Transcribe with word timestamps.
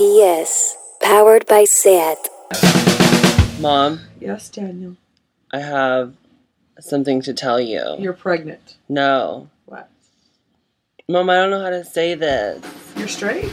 PS. 0.00 0.80
Powered 1.02 1.44
by 1.46 1.64
SAT. 1.68 2.16
Mom, 3.60 4.00
Yes, 4.18 4.48
Daniel. 4.48 4.96
I 5.52 5.60
have 5.60 6.14
something 6.78 7.20
to 7.20 7.34
tell 7.34 7.60
you. 7.60 7.96
You're 7.98 8.14
pregnant. 8.14 8.76
No. 8.88 9.50
What? 9.66 9.90
Mom, 11.06 11.28
I 11.28 11.34
don't 11.34 11.50
know 11.50 11.60
how 11.60 11.68
to 11.68 11.84
say 11.84 12.14
this. 12.14 12.64
You're 12.96 13.12
straight? 13.12 13.52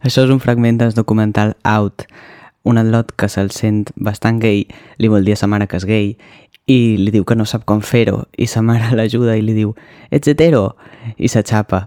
Això 0.00 0.24
és 0.24 0.32
un 0.32 0.40
fragment 0.40 0.80
del 0.80 0.96
documental 0.96 1.52
Out. 1.66 2.06
Un 2.66 2.80
atlot 2.80 3.12
que 3.14 3.28
se'l 3.30 3.52
sent 3.54 3.92
bastant 3.94 4.40
gay 4.42 4.64
li 4.98 5.08
vol 5.08 5.24
dir 5.24 5.36
a 5.36 5.38
sa 5.38 5.46
mare 5.46 5.68
que 5.70 5.78
és 5.78 5.86
gay 5.86 6.08
i 6.66 6.96
li 6.98 7.12
diu 7.14 7.24
que 7.24 7.36
no 7.38 7.46
sap 7.46 7.62
com 7.64 7.78
fer-ho 7.78 8.24
i 8.36 8.48
sa 8.50 8.62
mare 8.62 8.90
l'ajuda 8.98 9.36
i 9.38 9.44
li 9.46 9.54
diu 9.54 9.76
«Ets 10.10 10.32
hetero?» 10.32 10.72
i 11.16 11.30
s'aixapa. 11.30 11.86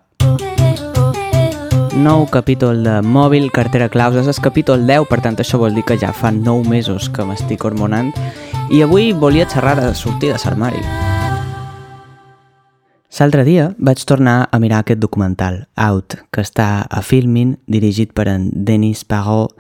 Nou 2.00 2.30
capítol 2.32 2.80
de 2.86 3.02
mòbil, 3.04 3.50
cartera 3.52 3.90
claus, 3.92 4.16
és 4.16 4.40
capítol 4.40 4.86
10, 4.88 5.10
per 5.10 5.20
tant 5.26 5.36
això 5.36 5.60
vol 5.60 5.76
dir 5.76 5.84
que 5.84 5.98
ja 6.00 6.14
fa 6.16 6.32
9 6.32 6.70
mesos 6.72 7.10
que 7.12 7.26
m'estic 7.28 7.66
hormonant 7.68 8.14
i 8.72 8.80
avui 8.86 9.12
volia 9.12 9.50
xerrar 9.50 9.76
de 9.82 9.92
sortir 9.98 10.32
de 10.32 10.40
l'armari. 10.40 10.80
L'altre 13.20 13.44
dia 13.44 13.74
vaig 13.76 14.00
tornar 14.08 14.48
a 14.48 14.60
mirar 14.64 14.86
aquest 14.86 15.02
documental, 15.04 15.66
Out, 15.76 16.16
que 16.32 16.40
està 16.40 16.86
a 16.88 17.02
Filmin, 17.04 17.58
dirigit 17.68 18.14
per 18.16 18.30
en 18.32 18.48
Denis 18.54 19.04
Parot. 19.04 19.52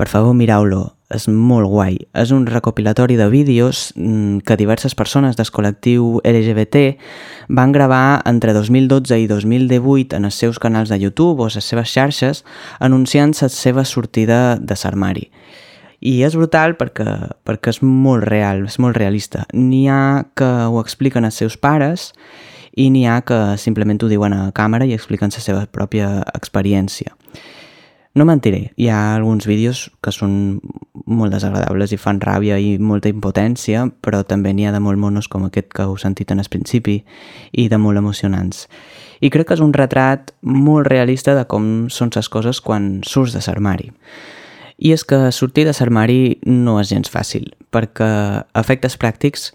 Per 0.00 0.08
favor, 0.08 0.32
mireu-lo, 0.32 0.94
és 1.12 1.26
molt 1.28 1.68
guai. 1.68 1.98
És 2.16 2.30
un 2.32 2.46
recopilatori 2.48 3.18
de 3.18 3.26
vídeos 3.28 3.90
mm, 3.92 4.38
que 4.48 4.56
diverses 4.56 4.94
persones 4.96 5.36
del 5.36 5.50
col·lectiu 5.52 6.22
LGBT 6.24 6.80
van 7.52 7.74
gravar 7.76 8.22
entre 8.24 8.54
2012 8.56 9.18
i 9.20 9.28
2018 9.28 10.16
en 10.16 10.24
els 10.24 10.40
seus 10.40 10.56
canals 10.56 10.88
de 10.88 10.96
YouTube 11.02 11.44
o 11.44 11.50
les 11.52 11.68
seves 11.68 11.92
xarxes 11.92 12.46
anunciant 12.80 13.36
la 13.42 13.50
seva 13.52 13.84
sortida 13.84 14.56
de 14.56 14.80
l'armari. 14.80 15.28
I 16.00 16.22
és 16.24 16.32
brutal 16.32 16.78
perquè, 16.80 17.04
perquè 17.44 17.76
és 17.76 17.84
molt 17.84 18.24
real, 18.24 18.64
és 18.72 18.80
molt 18.80 18.96
realista. 18.96 19.44
N'hi 19.52 19.84
ha 19.92 20.24
que 20.32 20.48
ho 20.48 20.80
expliquen 20.80 21.28
els 21.28 21.36
seus 21.36 21.60
pares 21.60 22.14
i 22.72 22.88
n'hi 22.88 23.04
ha 23.04 23.20
que 23.20 23.58
simplement 23.60 24.00
ho 24.00 24.08
diuen 24.08 24.32
a 24.32 24.46
càmera 24.56 24.88
i 24.88 24.96
expliquen 24.96 25.28
la 25.28 25.44
seva 25.44 25.66
pròpia 25.68 26.22
experiència. 26.32 27.12
No 28.12 28.24
mentiré, 28.26 28.72
hi 28.74 28.88
ha 28.90 29.14
alguns 29.14 29.46
vídeos 29.46 29.84
que 30.02 30.10
són 30.10 30.32
molt 31.06 31.30
desagradables 31.30 31.92
i 31.94 31.98
fan 31.98 32.18
ràbia 32.18 32.56
i 32.58 32.72
molta 32.82 33.10
impotència, 33.12 33.84
però 34.02 34.24
també 34.26 34.50
n'hi 34.50 34.66
ha 34.66 34.72
de 34.74 34.80
molt 34.82 34.98
monos 34.98 35.28
com 35.30 35.44
aquest 35.46 35.68
que 35.70 35.86
heu 35.86 35.94
sentit 35.94 36.32
en 36.34 36.42
el 36.42 36.50
principi 36.50 36.96
i 37.52 37.68
de 37.70 37.78
molt 37.78 38.02
emocionants. 38.02 38.66
I 39.22 39.30
crec 39.30 39.46
que 39.46 39.54
és 39.54 39.62
un 39.62 39.74
retrat 39.76 40.34
molt 40.42 40.90
realista 40.90 41.36
de 41.38 41.46
com 41.46 41.86
són 41.86 42.10
les 42.16 42.28
coses 42.28 42.58
quan 42.60 42.98
surts 43.06 43.36
de 43.36 43.44
l'armari. 43.46 43.92
I 44.82 44.90
és 44.96 45.04
que 45.04 45.30
sortir 45.30 45.68
de 45.68 45.76
l'armari 45.78 46.40
no 46.46 46.80
és 46.80 46.90
gens 46.90 47.12
fàcil, 47.14 47.46
perquè 47.70 48.10
efectes 48.58 48.98
pràctics 48.98 49.52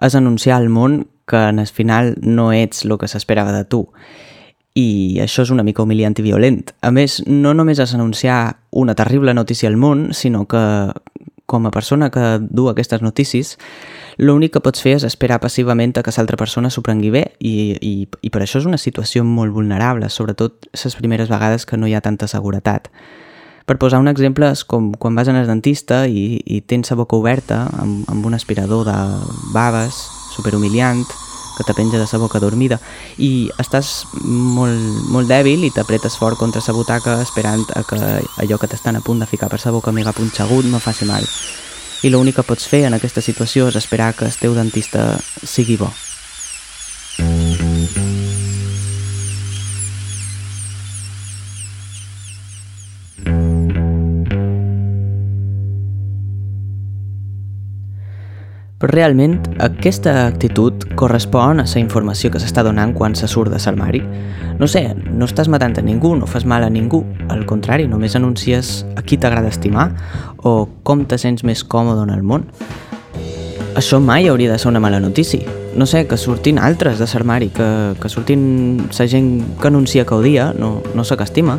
és 0.00 0.16
anunciar 0.16 0.56
al 0.56 0.70
món 0.72 1.02
que 1.28 1.50
en 1.50 1.58
el 1.58 1.68
final 1.68 2.14
no 2.22 2.52
ets 2.56 2.86
el 2.86 2.96
que 2.96 3.10
s'esperava 3.10 3.52
de 3.52 3.66
tu. 3.68 3.84
I 4.78 5.18
això 5.24 5.42
és 5.42 5.50
una 5.50 5.64
mica 5.66 5.82
humiliant 5.82 6.14
i 6.20 6.22
violent. 6.22 6.68
A 6.86 6.92
més, 6.94 7.18
no 7.26 7.54
només 7.56 7.80
és 7.82 7.94
anunciar 7.96 8.58
una 8.70 8.94
terrible 8.94 9.34
notícia 9.34 9.68
al 9.70 9.78
món, 9.80 10.12
sinó 10.14 10.44
que, 10.46 10.62
com 11.48 11.66
a 11.66 11.72
persona 11.74 12.10
que 12.14 12.36
du 12.44 12.68
aquestes 12.68 13.02
notícies, 13.02 13.56
l'únic 14.18 14.52
que 14.54 14.62
pots 14.62 14.82
fer 14.84 14.98
és 14.98 15.06
esperar 15.08 15.40
passivament 15.40 15.96
a 15.96 16.02
que 16.04 16.12
l'altra 16.14 16.36
persona 16.36 16.70
s'ho 16.70 16.82
prengui 16.84 17.10
bé 17.14 17.24
i, 17.38 17.54
i, 17.80 17.94
i 18.20 18.30
per 18.30 18.42
això 18.44 18.60
és 18.60 18.66
una 18.68 18.78
situació 18.78 19.24
molt 19.24 19.54
vulnerable, 19.54 20.10
sobretot 20.10 20.68
les 20.74 20.98
primeres 20.98 21.30
vegades 21.32 21.66
que 21.66 21.78
no 21.78 21.88
hi 21.88 21.96
ha 21.96 22.04
tanta 22.04 22.28
seguretat. 22.28 22.90
Per 23.68 23.76
posar 23.76 24.00
un 24.00 24.08
exemple, 24.08 24.48
és 24.48 24.62
com 24.64 24.92
quan 24.96 25.16
vas 25.16 25.28
al 25.28 25.46
dentista 25.46 26.06
i, 26.08 26.40
i 26.44 26.60
tens 26.60 26.88
la 26.92 27.00
boca 27.00 27.16
oberta 27.16 27.66
amb, 27.80 28.06
amb 28.08 28.28
un 28.28 28.36
aspirador 28.36 28.86
de 28.88 28.98
baves 29.52 29.98
superhumiliant 30.36 31.04
que 31.58 31.66
te 31.66 31.74
penja 31.74 31.98
de 31.98 32.06
la 32.06 32.22
boca 32.22 32.40
dormida 32.40 32.78
i 33.18 33.50
estàs 33.58 34.06
molt, 34.22 34.78
molt 35.12 35.28
dèbil 35.28 35.66
i 35.66 35.72
t'apretes 35.74 36.16
fort 36.16 36.38
contra 36.38 36.62
la 36.64 36.74
butaca 36.74 37.20
esperant 37.22 37.66
a 37.74 37.82
que 37.82 38.00
allò 38.38 38.58
que 38.58 38.70
t'estan 38.70 38.96
a 38.96 39.04
punt 39.04 39.20
de 39.20 39.26
ficar 39.26 39.50
per 39.50 39.60
la 39.64 39.74
boca 39.74 39.92
mega 39.92 40.16
punxegut 40.16 40.64
no 40.64 40.78
faci 40.78 41.04
mal. 41.04 41.26
I 42.02 42.10
l'únic 42.14 42.38
que 42.38 42.46
pots 42.46 42.68
fer 42.70 42.84
en 42.86 42.94
aquesta 42.94 43.20
situació 43.20 43.68
és 43.68 43.76
esperar 43.76 44.14
que 44.14 44.30
el 44.30 44.36
teu 44.38 44.54
dentista 44.54 45.18
sigui 45.42 45.76
bo. 45.76 45.90
Però 58.78 58.92
realment 58.94 59.40
aquesta 59.58 60.12
actitud 60.28 60.84
correspon 60.94 61.58
a 61.58 61.64
la 61.66 61.80
informació 61.80 62.30
que 62.30 62.38
s'està 62.38 62.62
donant 62.62 62.92
quan 62.94 63.16
se 63.18 63.26
surt 63.26 63.50
de 63.50 63.58
l'armari. 63.58 63.98
No 64.60 64.68
sé, 64.70 64.84
no 64.94 65.26
estàs 65.26 65.50
matant 65.50 65.74
a 65.80 65.82
ningú, 65.82 66.12
no 66.14 66.28
fas 66.30 66.46
mal 66.46 66.62
a 66.62 66.70
ningú. 66.70 67.02
Al 67.28 67.42
contrari, 67.44 67.88
només 67.90 68.14
anuncies 68.14 68.86
a 68.94 69.02
qui 69.02 69.18
t'agrada 69.18 69.50
estimar 69.50 69.88
o 70.46 70.68
com 70.84 71.02
te 71.10 71.18
sents 71.18 71.42
més 71.42 71.64
còmode 71.64 72.06
en 72.06 72.14
el 72.14 72.22
món. 72.22 72.46
Això 73.74 73.98
mai 73.98 74.30
hauria 74.30 74.52
de 74.52 74.62
ser 74.62 74.70
una 74.70 74.80
mala 74.80 75.02
notícia. 75.02 75.42
No 75.74 75.86
sé, 75.86 76.06
que 76.06 76.16
surtin 76.16 76.62
altres 76.62 77.02
de 77.02 77.10
l'armari, 77.10 77.50
que, 77.50 77.68
que 77.98 78.08
surtin 78.08 78.86
la 78.86 79.06
gent 79.10 79.58
que 79.58 79.68
anuncia 79.74 80.06
que 80.06 80.14
odia, 80.14 80.52
no, 80.54 80.84
no 80.94 81.02
sé 81.02 81.16
que 81.16 81.26
estima 81.26 81.58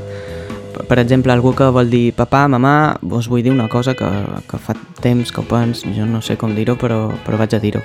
per 0.88 1.00
exemple, 1.00 1.34
algú 1.34 1.54
que 1.56 1.68
vol 1.74 1.90
dir 1.92 2.14
papà, 2.16 2.46
mamà, 2.52 3.00
us 3.02 3.28
vull 3.30 3.44
dir 3.44 3.52
una 3.52 3.68
cosa 3.70 3.96
que, 3.98 4.08
que 4.50 4.60
fa 4.62 4.76
temps 5.04 5.32
que 5.32 5.42
ho 5.42 5.48
pens, 5.48 5.84
jo 5.96 6.06
no 6.08 6.22
sé 6.22 6.38
com 6.38 6.56
dir-ho, 6.56 6.78
però, 6.80 7.10
però 7.26 7.40
vaig 7.42 7.56
a 7.56 7.60
dir-ho. 7.60 7.84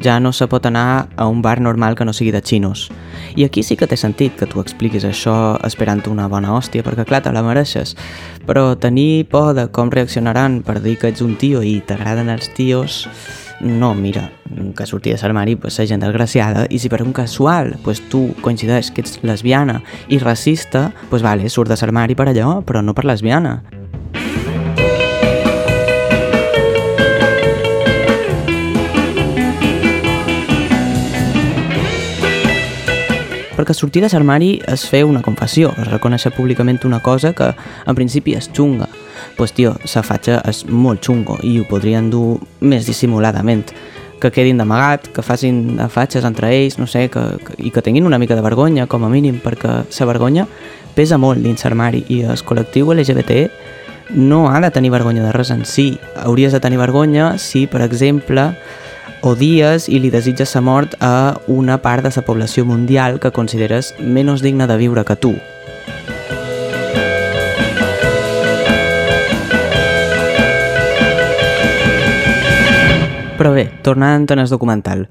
Ja 0.00 0.16
no 0.22 0.32
se 0.32 0.46
pot 0.48 0.64
anar 0.64 1.10
a 1.16 1.26
un 1.28 1.42
bar 1.42 1.60
normal 1.60 1.94
que 1.96 2.06
no 2.08 2.14
sigui 2.16 2.32
de 2.32 2.40
xinos. 2.40 2.86
I 3.36 3.44
aquí 3.44 3.62
sí 3.62 3.76
que 3.76 3.88
té 3.90 3.98
sentit 4.00 4.38
que 4.38 4.48
tu 4.48 4.62
expliquis 4.62 5.04
això 5.04 5.34
esperant 5.66 6.00
una 6.08 6.28
bona 6.32 6.54
hòstia, 6.56 6.84
perquè 6.86 7.04
clar, 7.04 7.20
te 7.26 7.34
la 7.34 7.44
mereixes. 7.44 7.96
Però 8.48 8.78
tenir 8.80 9.28
por 9.28 9.52
de 9.58 9.68
com 9.68 9.92
reaccionaran 9.92 10.62
per 10.64 10.80
dir 10.80 10.96
que 10.96 11.12
ets 11.12 11.20
un 11.20 11.36
tio 11.36 11.60
i 11.60 11.80
t'agraden 11.84 12.32
els 12.32 12.48
tios 12.56 13.04
no, 13.60 13.94
mira, 13.94 14.30
que 14.76 14.86
sortir 14.86 15.14
de 15.14 15.22
l'armari 15.22 15.56
pues, 15.56 15.78
la 15.78 15.86
gent 15.86 16.02
desgraciada 16.02 16.66
i 16.70 16.78
si 16.80 16.88
per 16.88 17.02
un 17.04 17.12
casual 17.12 17.76
pues, 17.84 18.00
tu 18.12 18.30
coincideix 18.40 18.90
que 18.90 19.04
ets 19.04 19.20
lesbiana 19.22 19.80
i 20.08 20.18
racista, 20.18 20.90
pues 21.10 21.22
vale, 21.22 21.48
surt 21.48 21.70
de 21.70 21.78
l'armari 21.80 22.16
per 22.16 22.30
allò, 22.32 22.60
però 22.62 22.82
no 22.82 22.94
per 22.94 23.04
lesbiana. 23.04 23.60
Perquè 33.60 33.74
sortir 33.76 34.00
de 34.00 34.08
l'armari 34.08 34.54
és 34.72 34.86
fer 34.88 35.02
una 35.04 35.20
confessió, 35.20 35.74
és 35.76 35.88
reconèixer 35.90 36.32
públicament 36.32 36.78
una 36.88 37.02
cosa 37.04 37.34
que 37.36 37.50
en 37.52 37.94
principi 37.94 38.32
és 38.32 38.48
xunga. 38.56 38.88
Pues 39.36 39.52
tio, 39.52 39.74
sa 39.84 40.00
fatxa 40.00 40.38
és 40.48 40.62
molt 40.64 41.04
xungo 41.04 41.36
i 41.44 41.58
ho 41.60 41.66
podrien 41.68 42.08
dur 42.08 42.38
més 42.60 42.88
dissimuladament 42.88 43.66
que 44.20 44.30
quedin 44.32 44.56
d'amagat, 44.60 45.10
que 45.12 45.24
facin 45.24 45.76
fatxes 45.92 46.24
entre 46.24 46.48
ells, 46.56 46.78
no 46.80 46.86
sé, 46.88 47.08
que, 47.12 47.20
que, 47.44 47.58
i 47.58 47.72
que 47.72 47.84
tinguin 47.84 48.08
una 48.08 48.18
mica 48.20 48.36
de 48.36 48.44
vergonya, 48.44 48.88
com 48.88 49.04
a 49.04 49.12
mínim, 49.12 49.40
perquè 49.44 49.82
la 49.84 50.08
vergonya 50.08 50.46
pesa 50.96 51.20
molt 51.20 51.44
dins 51.44 51.64
l'armari 51.64 52.04
i 52.08 52.22
el 52.24 52.40
col·lectiu 52.44 52.92
LGBT 52.96 53.44
no 54.16 54.48
ha 54.50 54.60
de 54.60 54.72
tenir 54.72 54.90
vergonya 54.90 55.26
de 55.26 55.32
res 55.36 55.52
en 55.52 55.66
si. 55.68 55.98
Hauries 56.16 56.52
de 56.56 56.60
tenir 56.60 56.80
vergonya 56.80 57.36
si, 57.38 57.66
per 57.66 57.84
exemple, 57.84 58.54
odies 59.22 59.88
i 59.88 60.00
li 60.00 60.10
desitges 60.10 60.54
la 60.56 60.62
mort 60.64 60.96
a 61.00 61.36
una 61.46 61.78
part 61.82 62.04
de 62.04 62.12
la 62.16 62.24
població 62.26 62.64
mundial 62.64 63.20
que 63.20 63.32
consideres 63.32 63.94
menys 64.00 64.42
digna 64.42 64.66
de 64.66 64.76
viure 64.76 65.04
que 65.04 65.16
tu. 65.16 65.34
Bé, 73.60 73.68
tornant 73.84 74.26
en 74.32 74.40
el 74.40 74.48
documental, 74.48 75.06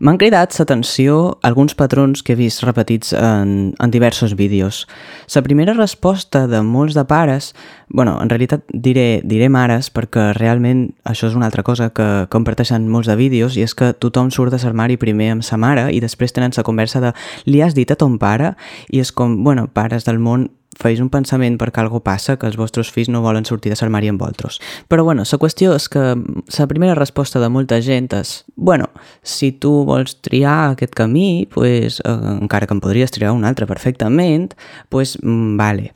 m'han 0.00 0.18
cridat 0.20 0.54
l'atenció 0.56 1.38
alguns 1.44 1.74
patrons 1.76 2.22
que 2.24 2.32
he 2.32 2.38
vist 2.38 2.64
repetits 2.64 3.12
en, 3.12 3.74
en 3.76 3.92
diversos 3.92 4.34
vídeos. 4.36 4.86
La 5.34 5.42
primera 5.44 5.74
resposta 5.76 6.46
de 6.48 6.62
molts 6.64 6.96
de 6.96 7.04
pares, 7.04 7.52
bueno, 7.88 8.16
en 8.22 8.30
realitat 8.32 8.64
diré, 8.72 9.20
diré 9.24 9.50
mares 9.52 9.90
perquè 9.92 10.30
realment 10.38 10.88
això 11.04 11.28
és 11.28 11.36
una 11.36 11.50
altra 11.50 11.64
cosa 11.66 11.90
que 11.92 12.08
comparteixen 12.32 12.88
molts 12.88 13.10
de 13.10 13.18
vídeos 13.20 13.58
i 13.58 13.66
és 13.66 13.76
que 13.76 13.92
tothom 13.92 14.30
surt 14.32 14.54
de 14.54 14.62
l'armari 14.62 14.96
primer 14.96 15.32
amb 15.34 15.44
sa 15.44 15.60
mare 15.60 15.90
i 15.92 16.00
després 16.00 16.32
tenen 16.32 16.56
la 16.56 16.64
conversa 16.64 17.02
de 17.04 17.12
li 17.44 17.60
has 17.60 17.76
dit 17.76 17.90
a 17.90 17.98
ton 17.98 18.16
pare? 18.18 18.54
I 18.88 19.04
és 19.04 19.12
com, 19.12 19.42
bueno, 19.44 19.68
pares 19.68 20.08
del 20.08 20.18
món 20.18 20.48
feis 20.78 21.00
un 21.02 21.10
pensament 21.10 21.56
perquè 21.58 21.82
algo 21.82 22.00
passa, 22.04 22.36
que 22.38 22.46
els 22.48 22.56
vostres 22.58 22.90
fills 22.94 23.10
no 23.10 23.22
volen 23.24 23.44
sortir 23.44 23.72
de 23.72 23.78
l'armari 23.80 24.10
amb 24.10 24.20
vosaltres. 24.22 24.60
Però 24.88 25.04
bueno, 25.04 25.24
la 25.26 25.38
qüestió 25.42 25.74
és 25.74 25.88
que 25.90 26.14
la 26.14 26.66
primera 26.70 26.94
resposta 26.94 27.40
de 27.40 27.48
molta 27.50 27.80
gent 27.82 28.12
és 28.14 28.44
bueno, 28.54 28.90
si 29.22 29.52
tu 29.52 29.84
vols 29.84 30.20
triar 30.22 30.70
aquest 30.70 30.94
camí, 30.94 31.48
pues, 31.50 32.00
eh, 32.04 32.36
encara 32.40 32.66
que 32.66 32.74
en 32.74 32.80
podries 32.80 33.10
triar 33.10 33.32
un 33.32 33.44
altre 33.44 33.66
perfectament, 33.66 34.54
pues, 34.88 35.18
mm, 35.22 35.56
vale. 35.56 35.94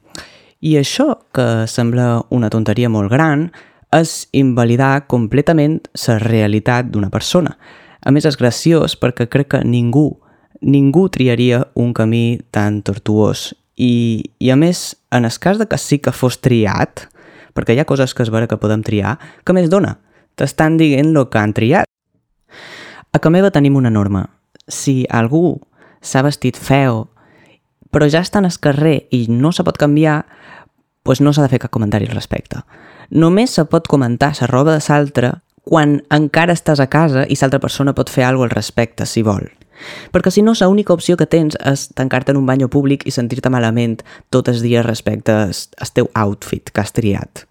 I 0.61 0.77
això, 0.81 1.19
que 1.33 1.67
sembla 1.69 2.25
una 2.31 2.51
tonteria 2.51 2.89
molt 2.89 3.11
gran, 3.11 3.53
és 3.93 4.29
invalidar 4.33 5.07
completament 5.07 5.83
la 6.09 6.19
realitat 6.19 6.91
d'una 6.91 7.11
persona. 7.11 7.57
A 8.03 8.11
més, 8.11 8.25
és 8.25 8.37
graciós 8.37 8.97
perquè 8.99 9.29
crec 9.29 9.49
que 9.49 9.65
ningú, 9.65 10.19
ningú 10.61 11.09
triaria 11.09 11.69
un 11.75 11.93
camí 11.93 12.41
tan 12.51 12.83
tortuós 12.83 13.55
i, 13.77 14.31
i 14.39 14.51
a 14.51 14.57
més, 14.57 14.95
en 15.11 15.25
el 15.25 15.39
cas 15.41 15.59
de 15.59 15.67
que 15.67 15.79
sí 15.79 15.99
que 15.99 16.15
fos 16.15 16.39
triat, 16.43 17.07
perquè 17.55 17.75
hi 17.75 17.83
ha 17.83 17.89
coses 17.89 18.15
que 18.15 18.23
es 18.23 18.31
veure 18.35 18.49
que 18.51 18.61
podem 18.61 18.83
triar, 18.87 19.19
que 19.45 19.55
més 19.57 19.71
dona? 19.71 19.97
T'estan 20.39 20.79
dient 20.79 21.15
el 21.15 21.29
que 21.31 21.39
han 21.39 21.55
triat. 21.55 21.89
A 23.15 23.21
que 23.23 23.31
meva 23.31 23.53
tenim 23.55 23.77
una 23.79 23.93
norma. 23.95 24.27
Si 24.67 25.05
algú 25.11 25.61
s'ha 26.03 26.25
vestit 26.27 26.59
feo, 26.59 27.09
però 27.95 28.09
ja 28.11 28.25
està 28.25 28.41
en 28.43 28.51
el 28.51 28.59
carrer 28.59 29.05
i 29.15 29.27
no 29.31 29.53
se 29.55 29.63
pot 29.67 29.79
canviar, 29.79 30.25
doncs 31.07 31.23
no 31.23 31.33
s'ha 31.33 31.45
de 31.45 31.53
fer 31.53 31.63
cap 31.63 31.75
comentari 31.75 32.09
al 32.09 32.17
respecte. 32.17 32.65
Només 33.11 33.55
se 33.55 33.67
pot 33.71 33.87
comentar 33.87 34.33
la 34.41 34.49
roba 34.51 34.75
de 34.75 34.83
l'altre 34.89 35.35
quan 35.65 36.01
encara 36.13 36.53
estàs 36.53 36.81
a 36.81 36.89
casa 36.91 37.25
i 37.29 37.37
l'altra 37.41 37.61
persona 37.61 37.95
pot 37.95 38.11
fer 38.11 38.25
alguna 38.25 38.51
al 38.51 38.57
respecte, 38.57 39.07
si 39.07 39.23
vol. 39.23 39.47
Perquè 40.15 40.33
si 40.35 40.43
no, 40.43 40.57
l'única 40.59 40.95
opció 40.97 41.17
que 41.21 41.29
tens 41.31 41.59
és 41.61 41.89
tancar-te 41.95 42.35
en 42.35 42.41
un 42.41 42.47
bany 42.47 42.67
públic 42.69 43.07
i 43.07 43.15
sentir-te 43.15 43.53
malament 43.53 44.01
tots 44.31 44.53
els 44.53 44.63
dies 44.65 44.87
respecte 44.87 45.41
al 45.45 45.95
teu 45.95 46.11
outfit 46.15 46.73
que 46.73 46.81
has 46.81 46.95
triat. 46.97 47.45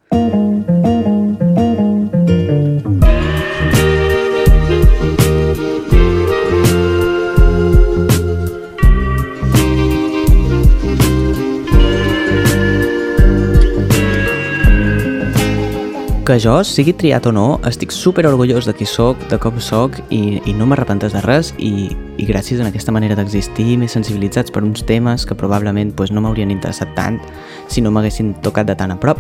Que 16.24 16.38
jo, 16.40 16.54
sigui 16.64 16.94
triat 16.96 17.26
o 17.28 17.34
no, 17.36 17.58
estic 17.68 17.92
super 17.92 18.24
orgullós 18.30 18.64
de 18.64 18.72
qui 18.72 18.86
sóc, 18.88 19.20
de 19.28 19.36
com 19.44 19.58
sóc 19.60 19.98
i, 20.08 20.40
i 20.48 20.54
no 20.56 20.64
m'arrepentes 20.72 21.12
de 21.12 21.20
res 21.26 21.50
i, 21.60 21.90
i 22.16 22.28
gràcies 22.30 22.62
a 22.64 22.68
aquesta 22.70 22.94
manera 22.96 23.18
d'existir 23.20 23.76
més 23.82 23.92
sensibilitzats 23.92 24.54
per 24.56 24.62
uns 24.64 24.86
temes 24.88 25.26
que 25.28 25.36
probablement 25.36 25.92
pues, 25.92 26.14
no 26.16 26.24
m'haurien 26.24 26.54
interessat 26.56 26.96
tant 26.96 27.20
si 27.68 27.84
no 27.84 27.92
m'haguessin 27.92 28.32
tocat 28.40 28.72
de 28.72 28.78
tan 28.80 28.96
a 28.96 28.98
prop. 29.04 29.20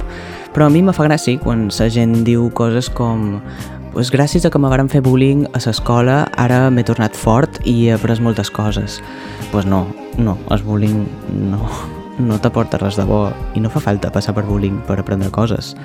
Però 0.55 0.69
a 0.69 0.71
mi 0.71 0.79
me 0.79 0.95
fa 0.95 1.09
gràcia 1.09 1.43
quan 1.43 1.67
la 1.67 1.89
gent 1.91 2.23
diu 2.23 2.47
coses 2.55 2.87
com 2.87 3.41
pues 3.91 4.07
gràcies 4.07 4.47
a 4.47 4.53
que 4.55 4.63
me 4.63 4.71
varen 4.71 4.87
fer 4.87 5.03
bullying 5.03 5.43
a 5.51 5.59
l'escola 5.59 6.21
ara 6.39 6.69
m'he 6.71 6.87
tornat 6.87 7.19
fort 7.19 7.59
i 7.67 7.89
he 7.89 7.91
après 7.99 8.23
moltes 8.23 8.47
coses. 8.47 9.01
pues 9.51 9.65
no, 9.65 9.89
no, 10.17 10.39
el 10.49 10.63
bullying 10.63 11.03
no, 11.51 11.67
no 12.17 12.39
t'aporta 12.39 12.79
res 12.79 12.95
de 12.95 13.03
bo 13.03 13.27
i 13.53 13.59
no 13.59 13.69
fa 13.69 13.83
falta 13.91 14.09
passar 14.09 14.33
per 14.33 14.47
bullying 14.47 14.79
per 14.87 15.01
aprendre 15.03 15.35
coses. 15.35 15.75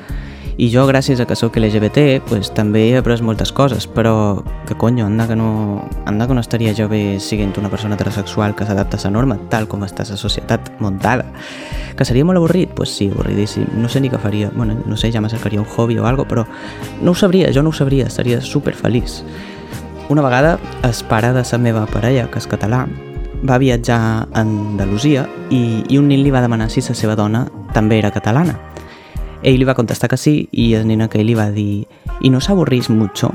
I 0.58 0.72
jo, 0.72 0.82
gràcies 0.88 1.20
a 1.22 1.24
que 1.30 1.36
sóc 1.38 1.54
LGBT, 1.54 2.18
pues, 2.26 2.48
també 2.50 2.80
he 2.88 2.96
après 2.98 3.20
moltes 3.22 3.52
coses, 3.54 3.84
però 3.86 4.42
que 4.66 4.74
conyo, 4.74 5.04
anda 5.06 5.28
que 5.28 5.36
no, 5.38 5.84
anda 6.04 6.26
que 6.26 6.34
no 6.34 6.42
estaria 6.42 6.72
jo 6.74 6.88
bé 6.90 7.20
siguent 7.20 7.54
una 7.62 7.70
persona 7.70 7.94
heterosexual 7.94 8.56
que 8.56 8.66
s'adapta 8.66 8.98
a 8.98 9.04
la 9.04 9.12
norma, 9.14 9.36
tal 9.52 9.68
com 9.68 9.84
està 9.86 10.02
la 10.08 10.16
societat 10.18 10.72
muntada. 10.80 11.28
Que 11.94 12.04
seria 12.04 12.24
molt 12.26 12.42
avorrit? 12.42 12.72
Pues 12.74 12.90
sí, 12.90 13.06
avorridíssim. 13.06 13.68
No 13.78 13.88
sé 13.88 14.00
ni 14.00 14.10
què 14.10 14.18
faria. 14.18 14.50
Bueno, 14.50 14.74
no 14.84 14.96
sé, 14.96 15.12
ja 15.12 15.20
m'acercaria 15.22 15.60
un 15.62 15.66
hobby 15.76 15.98
o 15.98 16.06
algo, 16.06 16.26
però 16.26 16.44
no 17.02 17.12
ho 17.12 17.14
sabria, 17.14 17.52
jo 17.54 17.62
no 17.62 17.70
ho 17.70 17.72
sabria, 17.72 18.10
seria 18.10 18.40
super 18.40 18.74
feliç. 18.74 19.22
Una 20.08 20.22
vegada, 20.22 20.58
el 20.82 21.04
pare 21.08 21.32
de 21.32 21.44
la 21.52 21.58
meva 21.58 21.86
parella, 21.86 22.26
que 22.32 22.42
és 22.42 22.50
català, 22.50 22.88
va 23.46 23.58
viatjar 23.58 24.00
a 24.00 24.40
Andalusia 24.40 25.28
i, 25.50 25.84
i 25.88 25.98
un 25.98 26.08
nen 26.08 26.24
li 26.24 26.34
va 26.34 26.42
demanar 26.42 26.66
si 26.70 26.82
la 26.82 26.98
seva 26.98 27.14
dona 27.14 27.46
també 27.74 27.98
era 27.98 28.10
catalana. 28.10 28.58
Ell 29.42 29.60
li 29.60 29.66
va 29.68 29.76
contestar 29.78 30.10
que 30.10 30.18
sí 30.18 30.48
i 30.52 30.72
el 30.74 30.88
nen 30.88 31.04
aquell 31.04 31.26
li 31.28 31.36
va 31.38 31.50
dir 31.54 31.86
«I 32.20 32.30
no 32.30 32.40
s'avorrís 32.42 32.90
mucho?» 32.90 33.30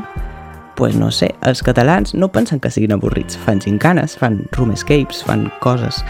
Pues 0.76 0.96
no 0.96 1.12
sé, 1.12 1.34
els 1.42 1.62
catalans 1.64 2.14
no 2.14 2.32
pensen 2.32 2.60
que 2.60 2.72
siguin 2.72 2.94
avorrits, 2.96 3.38
fan 3.38 3.62
gincanes, 3.62 4.18
fan 4.18 4.42
room 4.58 4.72
escapes, 4.74 5.24
fan 5.24 5.52
coses. 5.62 6.04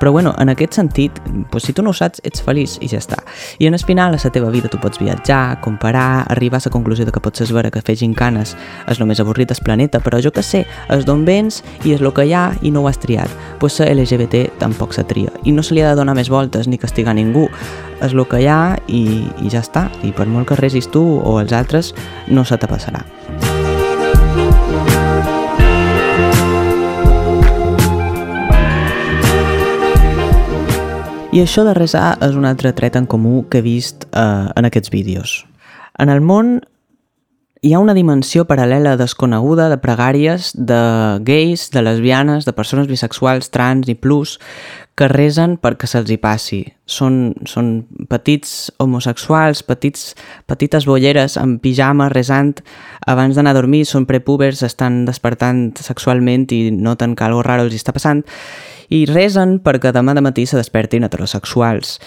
Però 0.00 0.12
bueno, 0.12 0.34
en 0.38 0.48
aquest 0.48 0.74
sentit, 0.74 1.20
pues 1.50 1.64
si 1.64 1.72
tu 1.72 1.82
no 1.82 1.90
ho 1.90 1.96
saps, 1.96 2.20
ets 2.24 2.42
feliç 2.44 2.78
i 2.80 2.88
ja 2.90 3.00
està. 3.00 3.20
I 3.58 3.66
en 3.66 3.74
el 3.74 3.84
final, 3.84 4.14
a 4.14 4.20
la 4.22 4.32
teva 4.32 4.50
vida 4.50 4.68
tu 4.68 4.80
pots 4.80 5.00
viatjar, 5.00 5.60
comparar, 5.60 6.26
arribar 6.28 6.60
a 6.60 6.66
la 6.66 6.70
conclusió 6.70 7.04
de 7.04 7.12
que 7.12 7.20
pots 7.20 7.52
veure 7.52 7.70
que 7.70 7.82
fer 7.82 7.96
gincanes 7.96 8.56
és 8.88 9.00
el 9.00 9.06
més 9.06 9.20
avorrit 9.20 9.48
del 9.48 9.64
planeta, 9.64 10.00
però 10.00 10.20
jo 10.22 10.32
que 10.32 10.42
sé, 10.42 10.64
és 10.88 11.06
d'on 11.06 11.24
vens 11.24 11.62
i 11.84 11.94
és 11.94 12.00
el 12.00 12.12
que 12.12 12.26
hi 12.26 12.34
ha 12.34 12.50
i 12.62 12.70
no 12.70 12.82
ho 12.82 12.88
has 12.88 13.00
triat. 13.00 13.30
Pues 13.58 13.78
ser 13.78 13.90
LGBT 13.94 14.58
tampoc 14.58 14.94
se 14.94 15.04
tria. 15.04 15.32
I 15.44 15.52
no 15.52 15.62
se 15.62 15.74
li 15.74 15.82
ha 15.82 15.90
de 15.90 15.98
donar 15.98 16.16
més 16.18 16.30
voltes 16.30 16.68
ni 16.68 16.78
castigar 16.78 17.14
ningú. 17.14 17.48
És 18.00 18.14
el 18.16 18.24
que 18.28 18.40
hi 18.40 18.48
ha 18.48 18.76
i, 18.88 19.04
i 19.44 19.52
ja 19.52 19.64
està. 19.64 19.88
I 20.04 20.12
per 20.16 20.28
molt 20.28 20.48
que 20.48 20.60
resis 20.60 20.88
tu 20.90 21.04
o 21.20 21.38
els 21.40 21.52
altres, 21.52 21.94
no 22.28 22.44
se 22.44 22.58
te 22.60 22.70
passarà. 22.70 23.04
I 31.30 31.38
això 31.38 31.62
de 31.62 31.76
resar 31.76 32.16
és 32.26 32.34
un 32.34 32.42
altre 32.48 32.72
tret 32.74 32.96
en 32.98 33.04
comú 33.06 33.44
que 33.46 33.60
he 33.60 33.62
vist 33.62 34.02
eh, 34.10 34.48
en 34.50 34.66
aquests 34.66 34.90
vídeos. 34.90 35.34
En 36.02 36.10
el 36.10 36.18
món 36.26 36.56
hi 37.60 37.74
ha 37.74 37.80
una 37.80 37.92
dimensió 37.92 38.46
paral·lela 38.48 38.94
desconeguda 38.96 39.66
de 39.68 39.76
pregàries 39.82 40.54
de 40.56 40.80
gais, 41.26 41.66
de 41.74 41.82
lesbianes, 41.84 42.46
de 42.48 42.54
persones 42.56 42.88
bisexuals, 42.88 43.50
trans 43.52 43.88
i 43.92 43.94
plus 43.94 44.38
que 44.96 45.08
resen 45.12 45.58
perquè 45.60 45.88
se'ls 45.88 46.08
hi 46.08 46.16
passi. 46.20 46.62
Són, 46.88 47.34
són 47.44 47.84
petits 48.08 48.70
homosexuals, 48.80 49.60
petits, 49.64 50.14
petites 50.48 50.88
bolleres 50.88 51.36
amb 51.40 51.60
pijama 51.60 52.08
resant 52.12 52.56
abans 53.04 53.36
d'anar 53.36 53.52
a 53.52 53.60
dormir, 53.60 53.84
són 53.84 54.08
prepúbers, 54.08 54.64
estan 54.64 55.04
despertant 55.04 55.70
sexualment 55.76 56.48
i 56.56 56.70
noten 56.72 57.12
que 57.16 57.28
alguna 57.28 57.48
raro 57.48 57.68
els 57.68 57.76
està 57.76 57.92
passant 57.92 58.24
i 58.90 59.04
resen 59.06 59.58
perquè 59.62 59.92
demà 59.94 60.16
de 60.16 60.24
matí 60.24 60.48
se 60.48 60.58
despertin 60.58 61.04
heterosexuals. 61.06 61.98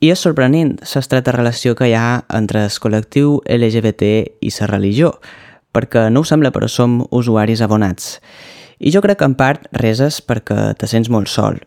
I 0.00 0.08
és 0.08 0.20
sorprenent 0.24 0.78
l'estreta 0.80 1.32
relació 1.34 1.74
que 1.76 1.90
hi 1.90 1.92
ha 1.92 2.22
entre 2.32 2.62
el 2.64 2.76
col·lectiu 2.80 3.34
LGBT 3.44 4.06
i 4.40 4.52
la 4.54 4.68
religió, 4.70 5.10
perquè 5.76 6.06
no 6.08 6.22
ho 6.22 6.24
sembla 6.24 6.50
però 6.54 6.70
som 6.72 7.02
usuaris 7.10 7.60
abonats. 7.60 8.14
I 8.80 8.94
jo 8.94 9.02
crec 9.04 9.20
que 9.20 9.28
en 9.28 9.36
part 9.36 9.68
reses 9.76 10.22
perquè 10.24 10.72
te 10.80 10.88
sents 10.88 11.12
molt 11.12 11.28
sol. 11.28 11.60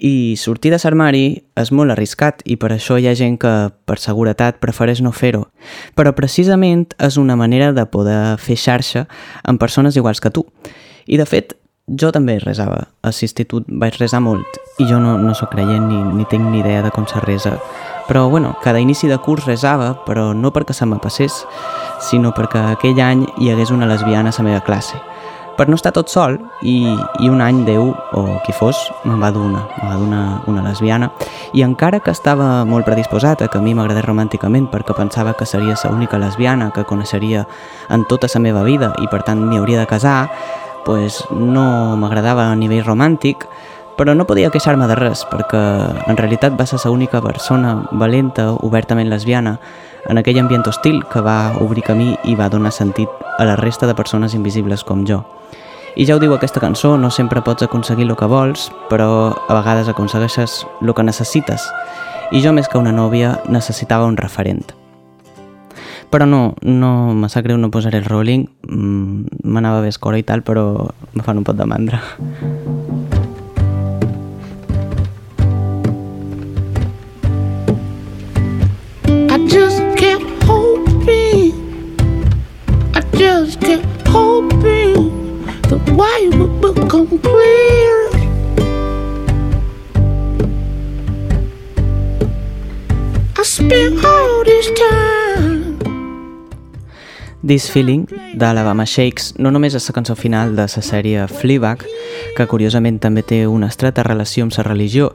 I 0.00 0.34
sortir 0.40 0.72
de 0.72 0.80
l'armari 0.80 1.44
és 1.60 1.70
molt 1.76 1.92
arriscat 1.92 2.40
i 2.48 2.56
per 2.56 2.72
això 2.72 2.96
hi 2.96 3.06
ha 3.06 3.14
gent 3.14 3.36
que 3.38 3.52
per 3.84 4.00
seguretat 4.00 4.64
prefereix 4.64 5.04
no 5.04 5.12
fer-ho. 5.12 5.44
Però 5.94 6.16
precisament 6.16 6.88
és 6.96 7.20
una 7.20 7.36
manera 7.36 7.72
de 7.76 7.84
poder 7.84 8.38
fer 8.40 8.56
xarxa 8.56 9.04
amb 9.44 9.60
persones 9.60 9.96
iguals 10.00 10.24
que 10.24 10.32
tu. 10.32 10.48
I 11.04 11.20
de 11.20 11.28
fet, 11.28 11.52
jo 11.86 12.10
també 12.16 12.40
resava. 12.40 12.86
A 13.04 13.12
l'institut 13.12 13.68
vaig 13.68 14.00
resar 14.00 14.24
molt 14.24 14.63
i 14.78 14.86
jo 14.88 14.98
no, 14.98 15.16
no 15.18 15.34
sóc 15.34 15.52
creient 15.54 15.86
ni, 15.86 16.00
ni 16.02 16.24
tinc 16.26 16.44
ni 16.50 16.60
idea 16.60 16.82
de 16.82 16.90
com 16.90 17.06
se 17.06 17.20
resa. 17.20 17.58
Però, 18.08 18.28
bueno, 18.28 18.56
cada 18.62 18.80
inici 18.80 19.08
de 19.08 19.18
curs 19.18 19.46
resava, 19.46 19.94
però 20.04 20.32
no 20.34 20.52
perquè 20.52 20.74
se 20.74 20.86
me 20.86 20.98
passés, 21.00 21.44
sinó 22.00 22.34
perquè 22.36 22.60
aquell 22.74 23.00
any 23.00 23.24
hi 23.38 23.50
hagués 23.50 23.72
una 23.72 23.88
lesbiana 23.88 24.30
a 24.30 24.36
la 24.38 24.44
meva 24.44 24.64
classe. 24.64 25.00
Per 25.54 25.68
no 25.68 25.76
estar 25.78 25.92
tot 25.94 26.10
sol, 26.10 26.40
i, 26.66 26.82
i 27.22 27.28
un 27.30 27.40
any 27.40 27.62
Déu, 27.64 27.92
o 27.94 28.22
qui 28.42 28.52
fos, 28.52 28.76
me'n 29.04 29.20
va 29.22 29.30
donar, 29.30 29.62
me'n 29.78 29.92
va 29.92 29.98
donar 30.00 30.22
una 30.50 30.64
lesbiana, 30.66 31.12
i 31.54 31.62
encara 31.62 32.00
que 32.02 32.10
estava 32.10 32.64
molt 32.66 32.84
predisposat 32.84 33.44
a 33.44 33.48
que 33.48 33.60
a 33.60 33.62
mi 33.62 33.76
m'agradés 33.78 34.04
romànticament 34.04 34.66
perquè 34.72 34.96
pensava 34.98 35.36
que 35.38 35.46
seria 35.46 35.78
l'única 35.84 36.18
lesbiana 36.18 36.72
que 36.74 36.84
coneixeria 36.84 37.46
en 37.88 38.04
tota 38.10 38.26
la 38.34 38.40
meva 38.40 38.64
vida 38.64 38.92
i 38.98 39.06
per 39.06 39.22
tant 39.22 39.46
m'hi 39.46 39.62
hauria 39.62 39.78
de 39.78 39.86
casar, 39.86 40.28
pues 40.84 41.22
no 41.30 41.96
m'agradava 41.96 42.50
a 42.50 42.56
nivell 42.58 42.84
romàntic, 42.84 43.46
però 43.96 44.14
no 44.14 44.26
podia 44.26 44.50
queixar-me 44.50 44.88
de 44.90 44.96
res, 44.98 45.24
perquè 45.30 45.60
en 46.10 46.18
realitat 46.18 46.56
va 46.58 46.66
ser 46.66 46.80
l'única 46.84 47.20
persona 47.22 47.76
valenta, 47.92 48.50
obertament 48.66 49.10
lesbiana, 49.10 49.58
en 50.08 50.18
aquell 50.18 50.38
ambient 50.40 50.66
hostil 50.68 51.02
que 51.10 51.22
va 51.24 51.54
obrir 51.62 51.84
camí 51.86 52.14
i 52.24 52.34
va 52.36 52.50
donar 52.50 52.72
sentit 52.72 53.08
a 53.38 53.44
la 53.44 53.56
resta 53.56 53.86
de 53.86 53.94
persones 53.94 54.34
invisibles 54.34 54.84
com 54.84 55.06
jo. 55.06 55.22
I 55.96 56.06
ja 56.08 56.16
ho 56.16 56.20
diu 56.20 56.34
aquesta 56.34 56.58
cançó, 56.58 56.96
no 56.98 57.10
sempre 57.14 57.42
pots 57.46 57.62
aconseguir 57.62 58.08
el 58.08 58.16
que 58.18 58.26
vols, 58.26 58.70
però 58.90 59.30
a 59.30 59.54
vegades 59.60 59.88
aconsegueixes 59.88 60.64
el 60.82 60.94
que 60.94 61.06
necessites. 61.06 61.68
I 62.32 62.42
jo, 62.42 62.52
més 62.52 62.66
que 62.68 62.80
una 62.80 62.92
nòvia, 62.92 63.38
necessitava 63.46 64.08
un 64.10 64.18
referent. 64.18 64.74
Però 66.10 66.26
no, 66.26 66.56
no 66.62 67.14
me 67.14 67.30
sap 67.30 67.46
greu, 67.46 67.58
no 67.58 67.70
posaré 67.70 68.02
el 68.02 68.10
rolling, 68.10 68.48
mm, 68.66 69.44
m'anava 69.46 69.84
bé 69.86 69.94
escora 69.94 70.18
i 70.18 70.26
tal, 70.26 70.42
però 70.42 70.88
me 71.14 71.22
fan 71.22 71.38
un 71.38 71.46
pot 71.46 71.58
de 71.58 71.68
mandra. 71.68 72.02
This 97.54 97.70
Feeling, 97.70 98.08
d'Alabama 98.34 98.82
Shakes, 98.82 99.36
no 99.38 99.52
només 99.54 99.76
és 99.78 99.84
la 99.86 99.92
cançó 99.94 100.16
final 100.18 100.56
de 100.56 100.64
la 100.64 100.82
sèrie 100.82 101.28
Fleabag, 101.30 101.84
que 102.34 102.46
curiosament 102.50 102.96
també 102.98 103.22
té 103.22 103.44
una 103.46 103.68
estreta 103.70 104.02
relació 104.02 104.42
amb 104.42 104.56
la 104.58 104.64
religió, 104.66 105.12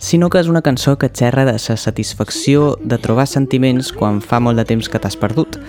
sinó 0.00 0.30
que 0.32 0.40
és 0.40 0.48
una 0.48 0.62
cançó 0.64 0.96
que 0.96 1.12
xerra 1.12 1.44
de 1.44 1.52
la 1.52 1.76
satisfacció 1.76 2.78
de 2.80 2.96
trobar 2.96 3.28
sentiments 3.28 3.92
quan 3.92 4.22
fa 4.24 4.40
molt 4.40 4.56
de 4.56 4.64
temps 4.64 4.88
que 4.88 5.02
t'has 5.04 5.20
perdut. 5.20 5.60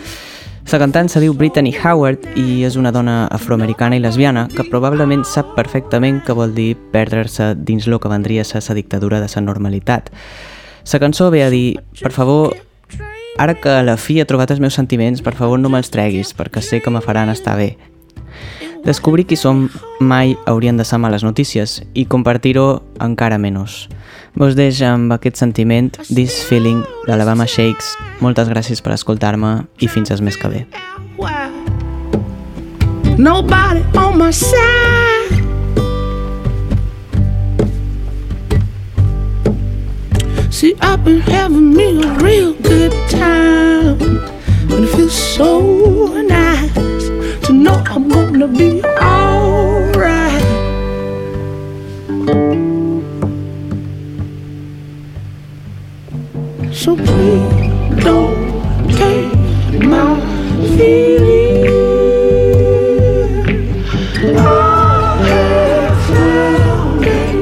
La 0.71 0.79
cantant 0.79 1.11
se 1.11 1.19
diu 1.19 1.35
Brittany 1.35 1.75
Howard 1.75 2.23
i 2.39 2.63
és 2.63 2.79
una 2.79 2.95
dona 2.95 3.27
afroamericana 3.27 3.99
i 3.99 4.07
lesbiana 4.07 4.47
que 4.47 4.63
probablement 4.71 5.27
sap 5.27 5.57
perfectament 5.59 6.23
què 6.23 6.39
vol 6.39 6.55
dir 6.55 6.77
perdre-se 6.95 7.51
dins 7.67 7.91
lo 7.91 7.99
que 7.99 8.07
vendria 8.07 8.47
a 8.47 8.47
ser 8.47 8.63
la 8.69 8.79
dictadura 8.79 9.19
de 9.19 9.27
la 9.27 9.41
normalitat. 9.51 10.13
La 10.93 10.99
cançó 11.03 11.31
ve 11.31 11.43
a 11.43 11.49
dir, 11.49 11.81
per 11.99 12.15
favor, 12.15 12.55
Ara 13.37 13.55
que 13.55 13.69
a 13.69 13.83
la 13.83 13.97
fi 13.97 14.19
he 14.19 14.25
trobat 14.29 14.51
els 14.53 14.61
meus 14.61 14.75
sentiments, 14.77 15.23
per 15.25 15.33
favor 15.33 15.59
no 15.59 15.71
me'ls 15.73 15.89
treguis, 15.89 16.35
perquè 16.37 16.61
sé 16.61 16.81
que 16.81 16.93
me 16.93 17.01
faran 17.01 17.33
estar 17.33 17.57
bé. 17.57 17.73
Descobrir 18.83 19.25
qui 19.25 19.37
som 19.39 19.69
mai 19.99 20.35
haurien 20.45 20.77
de 20.77 20.83
ser 20.83 20.99
males 20.99 21.23
notícies 21.23 21.81
i 21.93 22.03
compartir-ho 22.05 22.83
encara 23.01 23.39
menys. 23.39 23.87
Vos 24.35 24.57
deix 24.59 24.81
amb 24.83 25.13
aquest 25.15 25.39
sentiment, 25.39 25.91
this 26.09 26.41
feeling, 26.43 26.83
d'Alabama 27.07 27.47
Shakes. 27.47 27.93
Moltes 28.19 28.51
gràcies 28.51 28.83
per 28.83 28.93
escoltar-me 28.97 29.63
i 29.79 29.87
fins 29.87 30.11
el 30.11 30.21
mes 30.21 30.37
que 30.37 30.51
ve. 30.51 30.65
Nobody 33.17 33.83
on 33.95 34.17
my 34.17 34.31
side. 34.31 35.13
See, 40.49 40.75
I've 40.81 41.03
been 41.05 41.21
having 41.21 41.73
me 41.73 42.03
a 42.03 42.13
real 42.19 42.53
good 42.53 42.91
time. 43.09 43.12
Be 48.57 48.83
alright. 49.01 50.43
So 56.71 56.95
please 56.95 58.03
don't 58.03 58.91
take 58.91 59.33
my 59.85 60.19
feeling. 60.77 61.65
Oh, 64.37 65.19
I 65.19 65.27
have 65.27 65.97
found 66.07 67.05
it. 67.05 67.33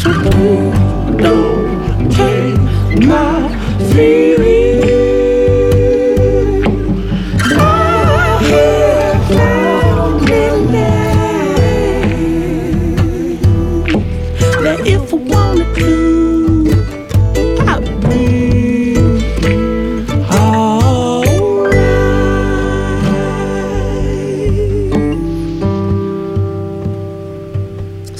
So 0.00 0.10
please 0.24 0.74
don't 1.22 2.10
take 2.10 2.60
my 3.06 3.28
feeling. 3.92 4.47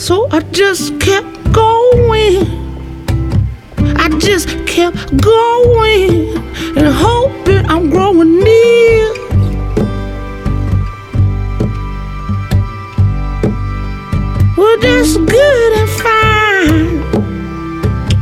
So 0.08 0.26
I 0.30 0.40
just 0.52 0.98
kept 1.00 1.52
going. 1.52 2.40
I 3.76 4.08
just 4.18 4.48
kept 4.66 5.20
going 5.20 6.34
and 6.78 6.88
hoping 6.88 7.66
I'm 7.66 7.90
growing 7.90 8.38
near. 8.42 9.12
Well, 14.56 14.78
that's 14.80 15.18
good 15.18 15.72
and 15.78 15.90
fine. 16.00 17.02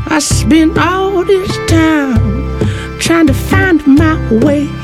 I 0.08 0.18
spent 0.18 0.76
all 0.78 1.24
this 1.24 1.56
time 1.68 2.98
trying 2.98 3.28
to 3.28 3.34
find 3.34 3.86
my 3.86 4.16
way 4.44 4.75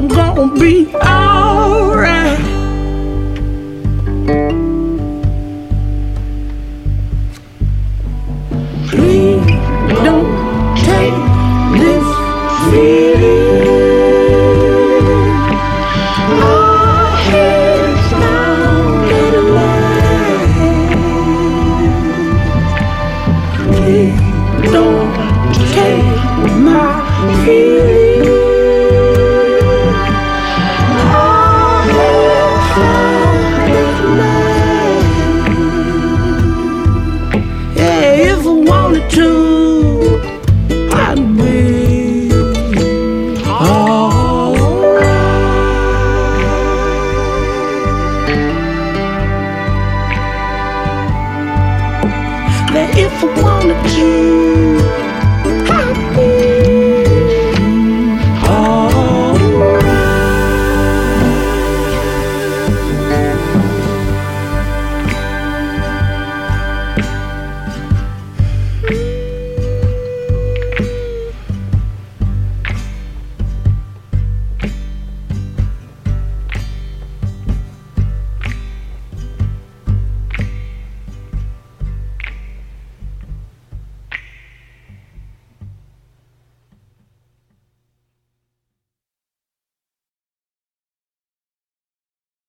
I'm 0.00 0.08
gonna 0.08 0.58
be. 0.58 1.29